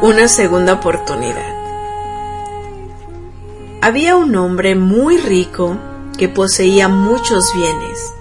[0.00, 1.54] Una segunda oportunidad.
[3.82, 5.76] Había un hombre muy rico
[6.16, 8.14] que poseía muchos bienes,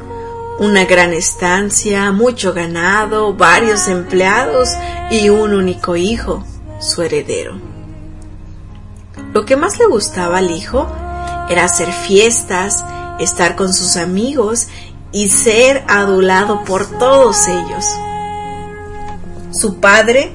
[0.60, 4.70] una gran estancia, mucho ganado, varios empleados
[5.12, 6.44] y un único hijo,
[6.80, 7.60] su heredero.
[9.34, 10.88] Lo que más le gustaba al hijo
[11.50, 12.84] era hacer fiestas,
[13.20, 14.68] estar con sus amigos
[15.12, 17.86] y ser adulado por todos ellos.
[19.52, 20.32] Su padre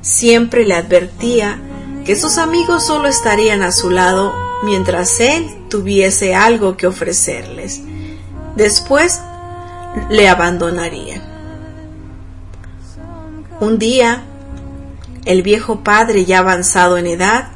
[0.00, 1.60] siempre le advertía
[2.04, 7.80] que sus amigos solo estarían a su lado mientras él tuviese algo que ofrecerles.
[8.56, 9.20] Después
[10.10, 11.22] le abandonarían.
[13.60, 14.22] Un día,
[15.24, 17.48] el viejo padre ya avanzado en edad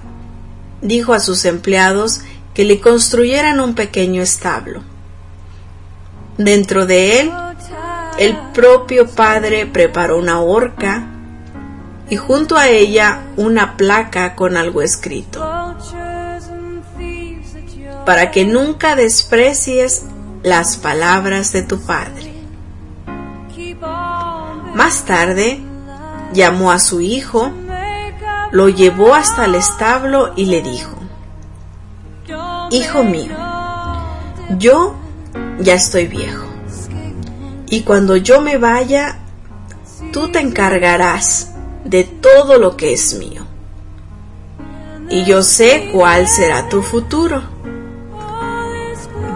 [0.81, 2.21] dijo a sus empleados
[2.55, 4.83] que le construyeran un pequeño establo.
[6.37, 7.33] Dentro de él,
[8.19, 11.07] el propio padre preparó una horca
[12.09, 15.41] y junto a ella una placa con algo escrito,
[18.07, 20.05] para que nunca desprecies
[20.43, 22.28] las palabras de tu padre.
[24.79, 25.61] Más tarde,
[26.33, 27.51] llamó a su hijo,
[28.53, 30.95] lo llevó hasta el establo y le dijo,
[32.71, 33.37] Hijo mío,
[34.57, 34.95] yo
[35.59, 36.47] ya estoy viejo,
[37.67, 39.19] y cuando yo me vaya,
[40.13, 43.45] tú te encargarás de todo lo que es mío.
[45.11, 47.43] Y yo sé cuál será tu futuro.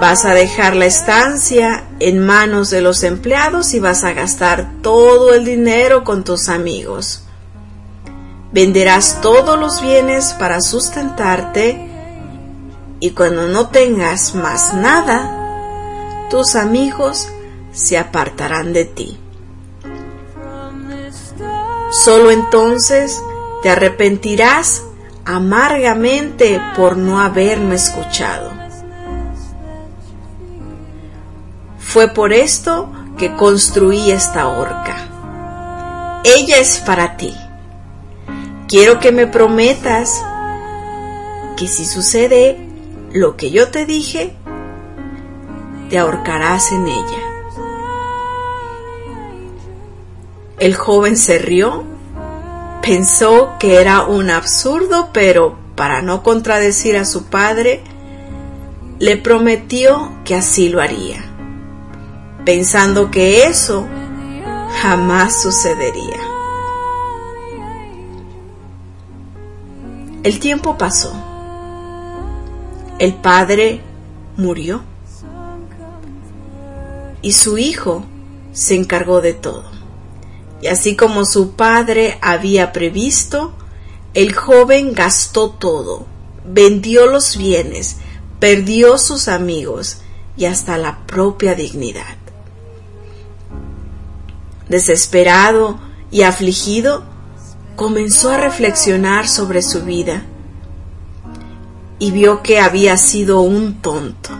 [0.02, 5.32] Vas a dejar la estancia en manos de los empleados y vas a gastar todo
[5.32, 7.22] el dinero con tus amigos.
[8.50, 11.88] Venderás todos los bienes para sustentarte
[12.98, 17.28] y cuando no tengas más nada, tus amigos
[17.70, 19.20] se apartarán de ti.
[21.92, 23.22] Solo entonces
[23.62, 24.82] te arrepentirás
[25.24, 28.61] amargamente por no haberme escuchado.
[31.92, 36.22] Fue por esto que construí esta horca.
[36.24, 37.36] Ella es para ti.
[38.66, 40.24] Quiero que me prometas
[41.54, 42.66] que si sucede
[43.12, 44.34] lo que yo te dije,
[45.90, 47.18] te ahorcarás en ella.
[50.60, 51.84] El joven se rió,
[52.80, 57.82] pensó que era un absurdo, pero para no contradecir a su padre,
[58.98, 61.31] le prometió que así lo haría,
[62.44, 63.86] pensando que eso
[64.80, 66.18] jamás sucedería.
[70.22, 71.12] El tiempo pasó.
[72.98, 73.80] El padre
[74.36, 74.82] murió
[77.22, 78.04] y su hijo
[78.52, 79.64] se encargó de todo.
[80.60, 83.52] Y así como su padre había previsto,
[84.14, 86.06] el joven gastó todo,
[86.44, 87.96] vendió los bienes,
[88.38, 89.98] perdió sus amigos
[90.36, 92.21] y hasta la propia dignidad.
[94.72, 95.78] Desesperado
[96.10, 97.04] y afligido,
[97.76, 100.22] comenzó a reflexionar sobre su vida
[101.98, 104.30] y vio que había sido un tonto.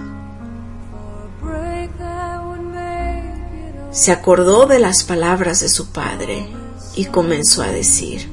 [3.91, 6.49] Se acordó de las palabras de su padre
[6.97, 8.31] y comenzó a decir,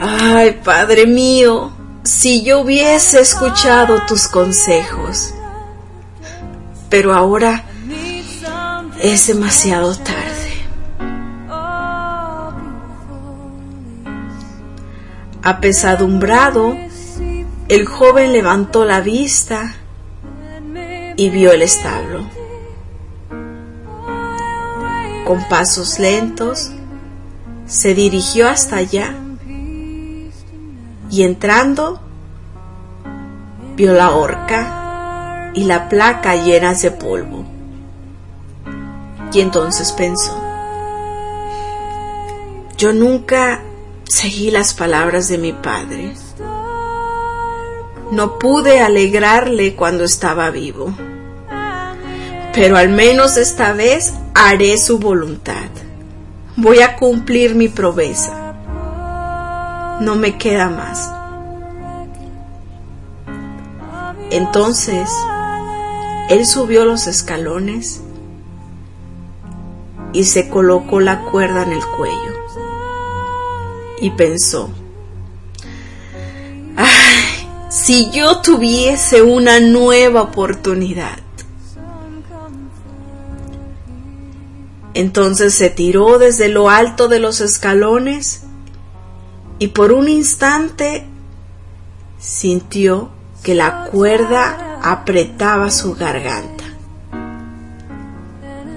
[0.00, 1.70] Ay, Padre mío,
[2.02, 5.34] si yo hubiese escuchado tus consejos,
[6.88, 7.66] pero ahora
[9.02, 10.30] es demasiado tarde.
[15.42, 16.76] Apesadumbrado,
[17.68, 19.74] el joven levantó la vista
[21.16, 22.24] y vio el establo.
[25.26, 26.70] Con pasos lentos,
[27.66, 29.16] se dirigió hasta allá
[31.10, 32.00] y entrando,
[33.74, 37.51] vio la horca y la placa llenas de polvo.
[39.32, 40.38] Y entonces pensó,
[42.76, 43.62] yo nunca
[44.04, 46.14] seguí las palabras de mi padre.
[48.10, 50.94] No pude alegrarle cuando estaba vivo,
[52.52, 55.70] pero al menos esta vez haré su voluntad.
[56.56, 58.54] Voy a cumplir mi promesa.
[60.00, 61.10] No me queda más.
[64.30, 65.10] Entonces,
[66.28, 68.01] él subió los escalones
[70.12, 72.32] y se colocó la cuerda en el cuello.
[74.00, 74.70] Y pensó,
[77.68, 81.18] si yo tuviese una nueva oportunidad.
[84.94, 88.42] Entonces se tiró desde lo alto de los escalones
[89.58, 91.06] y por un instante
[92.18, 93.10] sintió
[93.42, 96.64] que la cuerda apretaba su garganta.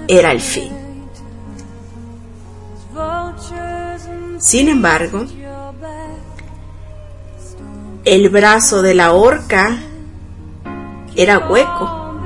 [0.08, 0.75] Era el fin.
[4.46, 5.26] Sin embargo,
[8.04, 9.80] el brazo de la horca
[11.16, 12.20] era hueco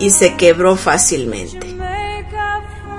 [0.00, 1.76] y se quebró fácilmente,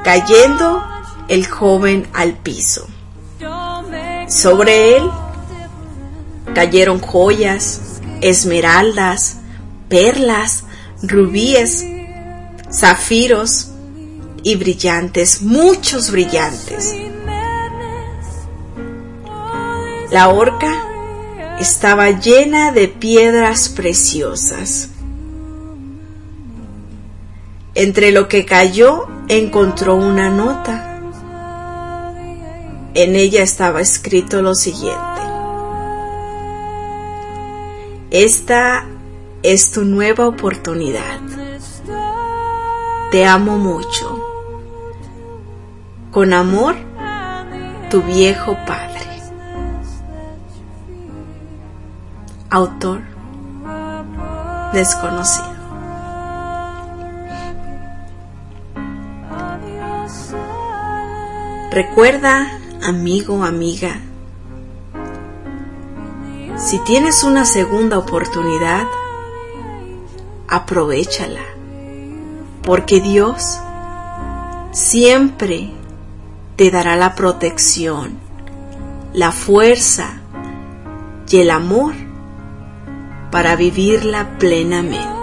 [0.06, 0.82] cayendo
[1.28, 2.88] el joven al piso.
[4.30, 5.04] Sobre él
[6.56, 9.40] cayeron joyas, esmeraldas,
[9.90, 10.64] perlas,
[11.04, 11.86] rubíes,
[12.72, 13.72] zafiros
[14.42, 17.09] y brillantes, muchos brillantes.
[20.12, 20.72] La horca
[21.60, 24.90] estaba llena de piedras preciosas.
[27.76, 31.00] Entre lo que cayó encontró una nota.
[32.96, 35.00] En ella estaba escrito lo siguiente.
[38.10, 38.88] Esta
[39.44, 41.20] es tu nueva oportunidad.
[43.12, 44.26] Te amo mucho.
[46.10, 46.76] Con amor,
[47.92, 48.89] tu viejo padre.
[52.52, 53.02] Autor
[54.74, 55.60] desconocido.
[61.72, 62.48] Recuerda,
[62.82, 64.00] amigo, amiga,
[66.58, 68.88] si tienes una segunda oportunidad,
[70.48, 71.44] aprovechala,
[72.64, 73.60] porque Dios
[74.72, 75.72] siempre
[76.56, 78.18] te dará la protección,
[79.14, 80.20] la fuerza
[81.30, 82.09] y el amor
[83.32, 85.19] para vivirla plenamente.